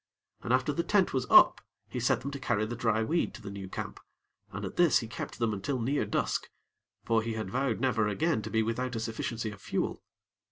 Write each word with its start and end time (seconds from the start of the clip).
And 0.41 0.51
after 0.51 0.73
the 0.73 0.81
tent 0.81 1.13
was 1.13 1.27
up, 1.29 1.61
he 1.87 1.99
set 1.99 2.21
them 2.21 2.31
to 2.31 2.39
carry 2.39 2.65
the 2.65 2.75
dry 2.75 3.03
weed 3.03 3.35
to 3.35 3.41
the 3.43 3.51
new 3.51 3.69
camp, 3.69 3.99
and 4.51 4.65
at 4.65 4.75
this 4.75 4.97
he 4.97 5.07
kept 5.07 5.37
them 5.37 5.53
until 5.53 5.79
near 5.79 6.05
dusk; 6.07 6.49
for 7.05 7.21
he 7.21 7.33
had 7.33 7.51
vowed 7.51 7.79
never 7.79 8.07
again 8.07 8.41
to 8.41 8.49
be 8.49 8.63
without 8.63 8.95
a 8.95 8.99
sufficiency 8.99 9.51
of 9.51 9.61
fuel. 9.61 10.01